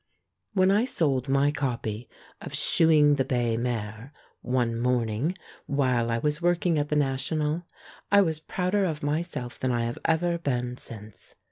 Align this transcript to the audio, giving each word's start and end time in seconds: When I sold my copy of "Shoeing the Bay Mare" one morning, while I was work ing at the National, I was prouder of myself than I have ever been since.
When 0.55 0.71
I 0.71 0.85
sold 0.85 1.29
my 1.29 1.51
copy 1.51 2.09
of 2.41 2.55
"Shoeing 2.55 3.17
the 3.17 3.23
Bay 3.23 3.55
Mare" 3.55 4.11
one 4.41 4.75
morning, 4.79 5.37
while 5.67 6.09
I 6.09 6.17
was 6.17 6.41
work 6.41 6.65
ing 6.65 6.79
at 6.79 6.89
the 6.89 6.95
National, 6.95 7.67
I 8.11 8.21
was 8.23 8.39
prouder 8.39 8.83
of 8.83 9.03
myself 9.03 9.59
than 9.59 9.71
I 9.71 9.85
have 9.85 9.99
ever 10.05 10.39
been 10.39 10.75
since. 10.77 11.35